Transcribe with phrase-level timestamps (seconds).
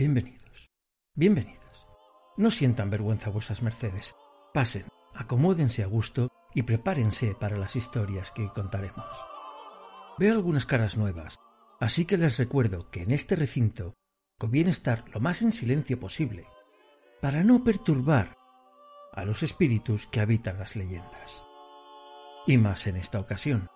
[0.00, 0.70] Bienvenidos,
[1.14, 1.86] bienvenidas.
[2.38, 4.14] No sientan vergüenza vuestras mercedes.
[4.54, 9.04] Pasen, acomódense a gusto y prepárense para las historias que contaremos.
[10.18, 11.38] Veo algunas caras nuevas,
[11.80, 13.92] así que les recuerdo que en este recinto
[14.38, 16.46] conviene estar lo más en silencio posible,
[17.20, 18.38] para no perturbar
[19.12, 21.44] a los espíritus que habitan las leyendas.
[22.46, 23.68] Y más en esta ocasión,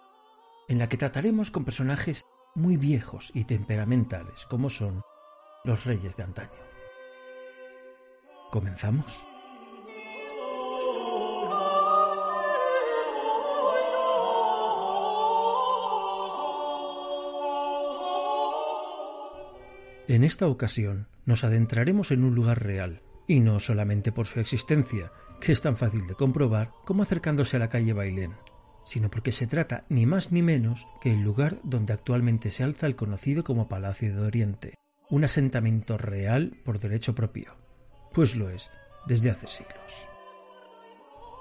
[0.68, 5.02] en la que trataremos con personajes muy viejos y temperamentales como son
[5.64, 6.50] los reyes de antaño.
[8.50, 9.06] ¿Comenzamos?
[20.06, 25.10] En esta ocasión nos adentraremos en un lugar real, y no solamente por su existencia,
[25.40, 28.34] que es tan fácil de comprobar como acercándose a la calle Bailén,
[28.84, 32.86] sino porque se trata ni más ni menos que el lugar donde actualmente se alza
[32.86, 34.74] el conocido como Palacio de Oriente,
[35.10, 37.56] un asentamiento real por derecho propio,
[38.12, 38.70] pues lo es
[39.06, 40.06] desde hace siglos.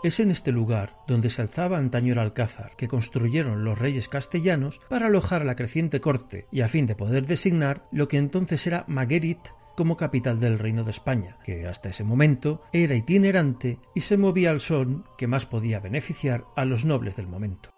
[0.04, 4.82] Es en este lugar donde se alzaba antaño el alcázar que construyeron los reyes castellanos
[4.90, 8.68] para alojar a la creciente corte y a fin de poder designar lo que entonces
[8.68, 9.40] era Maguerit
[9.78, 14.52] como capital del Reino de España, que hasta ese momento era itinerante y se movía
[14.52, 17.73] al son que más podía beneficiar a los nobles del momento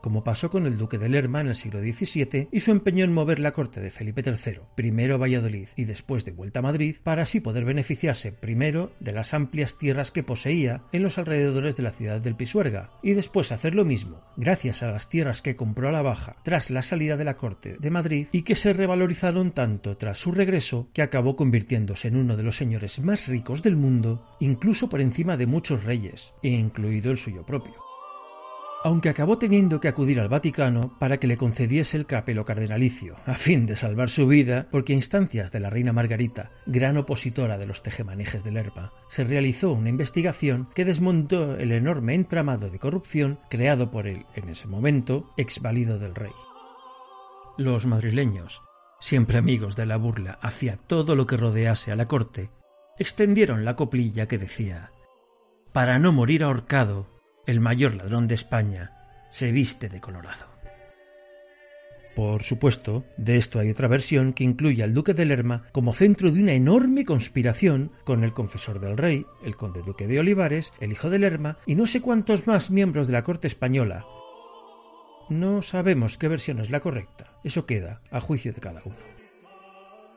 [0.00, 3.12] como pasó con el duque de Lerma en el siglo XVII y su empeño en
[3.12, 6.96] mover la corte de Felipe III, primero a Valladolid y después de vuelta a Madrid,
[7.02, 11.82] para así poder beneficiarse primero de las amplias tierras que poseía en los alrededores de
[11.82, 15.88] la ciudad del Pisuerga, y después hacer lo mismo, gracias a las tierras que compró
[15.88, 19.52] a la baja tras la salida de la corte de Madrid y que se revalorizaron
[19.52, 23.76] tanto tras su regreso que acabó convirtiéndose en uno de los señores más ricos del
[23.76, 27.89] mundo, incluso por encima de muchos reyes, incluido el suyo propio
[28.82, 33.34] aunque acabó teniendo que acudir al Vaticano para que le concediese el capelo cardenalicio, a
[33.34, 37.66] fin de salvar su vida, porque a instancias de la reina Margarita, gran opositora de
[37.66, 43.38] los tejemanejes del Lerma, se realizó una investigación que desmontó el enorme entramado de corrupción
[43.50, 46.32] creado por el, en ese momento, ex valido del rey.
[47.58, 48.62] Los madrileños,
[49.00, 52.50] siempre amigos de la burla hacia todo lo que rodease a la corte,
[52.98, 54.92] extendieron la coplilla que decía
[55.72, 57.19] Para no morir ahorcado,
[57.50, 58.92] el mayor ladrón de España,
[59.30, 60.46] se viste de colorado.
[62.14, 66.30] Por supuesto, de esto hay otra versión que incluye al duque de Lerma como centro
[66.30, 70.92] de una enorme conspiración con el confesor del rey, el conde duque de Olivares, el
[70.92, 74.06] hijo de Lerma y no sé cuántos más miembros de la corte española.
[75.28, 79.19] No sabemos qué versión es la correcta, eso queda a juicio de cada uno.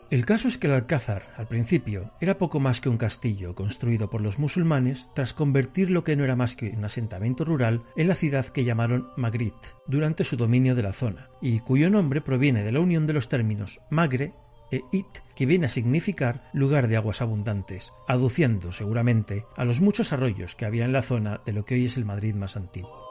[0.09, 4.09] El caso es que el Alcázar, al principio, era poco más que un castillo construido
[4.09, 8.07] por los musulmanes tras convertir lo que no era más que un asentamiento rural en
[8.07, 9.55] la ciudad que llamaron Magrit
[9.87, 13.27] durante su dominio de la zona, y cuyo nombre proviene de la unión de los
[13.27, 14.33] términos magre
[14.71, 20.13] e it, que viene a significar lugar de aguas abundantes, aduciendo seguramente a los muchos
[20.13, 23.02] arroyos que había en la zona de lo que hoy es el Madrid más antiguo.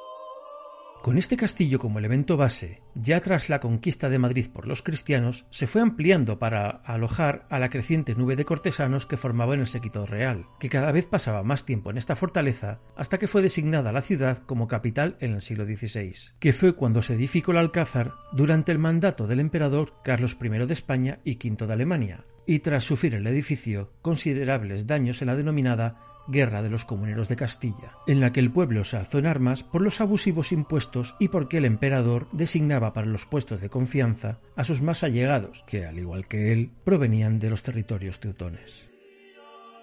[1.03, 5.47] Con este castillo como elemento base, ya tras la conquista de Madrid por los cristianos,
[5.51, 10.07] se fue ampliando para alojar a la creciente nube de cortesanos que formaban el séquito
[10.07, 14.03] real, que cada vez pasaba más tiempo en esta fortaleza hasta que fue designada la
[14.03, 18.71] ciudad como capital en el siglo XVI, que fue cuando se edificó el Alcázar durante
[18.71, 23.17] el mandato del emperador Carlos I de España y V de Alemania, y tras sufrir
[23.17, 28.33] el edificio considerables daños en la denominada Guerra de los Comuneros de Castilla, en la
[28.33, 32.29] que el pueblo se alzó en armas por los abusivos impuestos y porque el emperador
[32.33, 36.71] designaba para los puestos de confianza a sus más allegados, que, al igual que él,
[36.85, 38.93] provenían de los territorios teutones.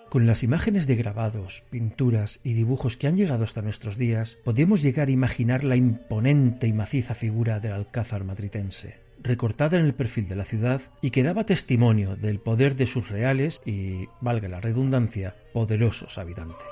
[0.10, 4.82] Con las imágenes de grabados, pinturas y dibujos que han llegado hasta nuestros días, podemos
[4.82, 10.28] llegar a imaginar la imponente y maciza figura del alcázar madritense, recortada en el perfil
[10.28, 14.62] de la ciudad y que daba testimonio del poder de sus reales y, valga la
[14.62, 16.68] redundancia, poderosos habitantes.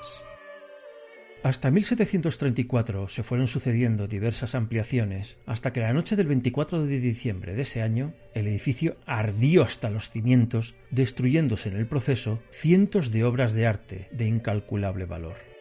[1.43, 7.53] Hasta 1734 se fueron sucediendo diversas ampliaciones, hasta que la noche del 24 de diciembre
[7.55, 13.23] de ese año el edificio ardió hasta los cimientos, destruyéndose en el proceso cientos de
[13.23, 15.56] obras de arte de incalculable valor.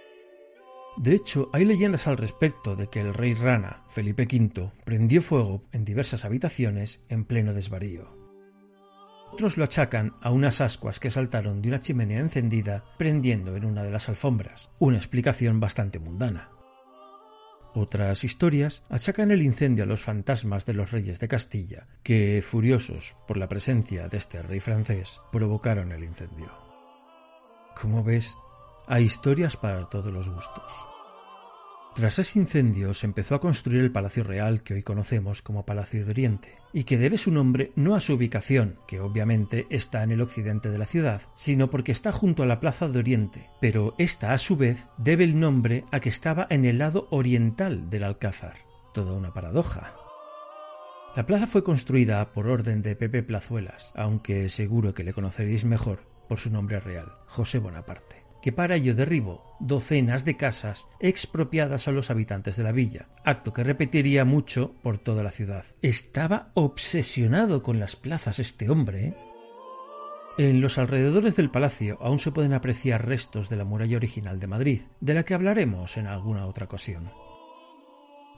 [0.97, 5.63] De hecho, hay leyendas al respecto de que el rey rana, Felipe V, prendió fuego
[5.73, 8.17] en diversas habitaciones en pleno desvarío.
[9.31, 13.83] Otros lo achacan a unas ascuas que saltaron de una chimenea encendida prendiendo en una
[13.83, 16.51] de las alfombras, una explicación bastante mundana.
[17.75, 23.15] Otras historias achacan el incendio a los fantasmas de los reyes de Castilla, que, furiosos
[23.29, 26.51] por la presencia de este rey francés, provocaron el incendio.
[27.79, 28.35] Como ves,
[28.87, 30.86] hay historias para todos los gustos.
[31.97, 36.05] Tras ese incendio se empezó a construir el Palacio Real que hoy conocemos como Palacio
[36.05, 40.11] de Oriente, y que debe su nombre no a su ubicación, que obviamente está en
[40.11, 43.95] el occidente de la ciudad, sino porque está junto a la Plaza de Oriente, pero
[43.97, 48.05] esta a su vez debe el nombre a que estaba en el lado oriental del
[48.05, 48.59] Alcázar.
[48.93, 49.95] Toda una paradoja.
[51.17, 56.01] La plaza fue construida por orden de Pepe Plazuelas, aunque seguro que le conoceréis mejor
[56.29, 61.93] por su nombre real, José Bonaparte que para ello derribó docenas de casas expropiadas a
[61.93, 65.65] los habitantes de la villa, acto que repetiría mucho por toda la ciudad.
[65.83, 69.07] Estaba obsesionado con las plazas este hombre.
[69.09, 69.17] ¿eh?
[70.39, 74.47] En los alrededores del palacio aún se pueden apreciar restos de la muralla original de
[74.47, 77.11] Madrid, de la que hablaremos en alguna otra ocasión.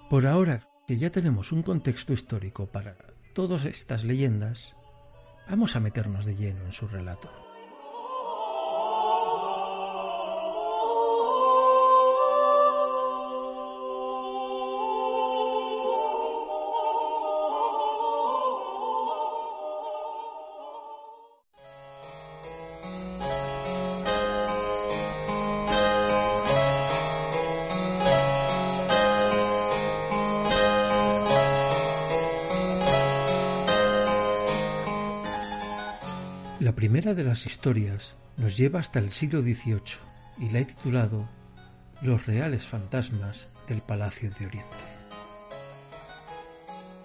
[0.08, 2.96] Por ahora que ya tenemos un contexto histórico para
[3.34, 4.74] todas estas leyendas,
[5.50, 7.47] vamos a meternos de lleno en su relato.
[36.68, 39.80] La primera de las historias nos lleva hasta el siglo XVIII
[40.38, 41.26] y la he titulado
[42.02, 44.76] Los reales fantasmas del Palacio de Oriente.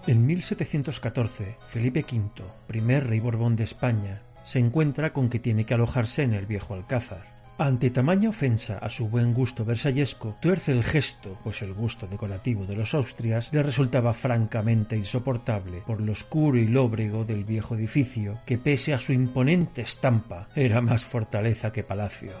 [0.06, 5.72] En 1714, Felipe V, primer rey Borbón de España, se encuentra con que tiene que
[5.72, 7.24] alojarse en el viejo Alcázar,
[7.56, 12.66] ante tamaña ofensa a su buen gusto versallesco, tuerce el gesto, pues el gusto decorativo
[12.66, 18.38] de los Austrias le resultaba francamente insoportable por lo oscuro y lóbrego del viejo edificio,
[18.44, 22.32] que pese a su imponente estampa era más fortaleza que palacio.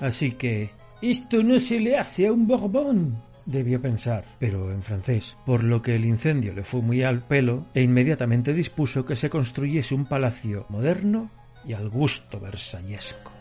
[0.00, 0.70] Así que
[1.02, 5.82] esto no se le hace a un Borbón, debió pensar, pero en francés, por lo
[5.82, 10.04] que el incendio le fue muy al pelo e inmediatamente dispuso que se construyese un
[10.04, 11.30] palacio moderno
[11.64, 13.35] y al gusto versallesco.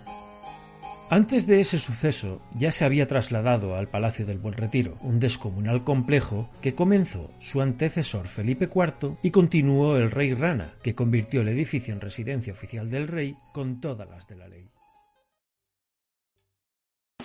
[1.10, 5.84] Antes de ese suceso ya se había trasladado al Palacio del Buen Retiro, un descomunal
[5.84, 11.50] complejo que comenzó su antecesor Felipe IV y continuó el rey Rana, que convirtió el
[11.50, 14.72] edificio en residencia oficial del rey con todas las de la ley.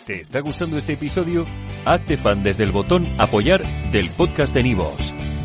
[0.06, 1.46] ¿Te está gustando este episodio?
[1.86, 3.62] Hazte fan desde el botón apoyar
[3.92, 5.14] del podcast de Nivos.